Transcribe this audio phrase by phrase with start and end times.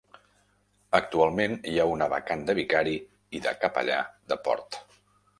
[0.99, 2.93] Actualment hi ha una vacant de vicari
[3.41, 3.99] i de capellà
[4.33, 4.79] de port.